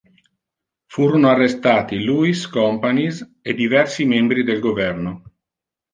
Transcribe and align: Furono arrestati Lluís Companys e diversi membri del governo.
Furono 0.87 1.29
arrestati 1.29 1.99
Lluís 2.03 2.47
Companys 2.47 3.35
e 3.39 3.53
diversi 3.53 4.03
membri 4.03 4.41
del 4.43 4.59
governo. 4.59 5.23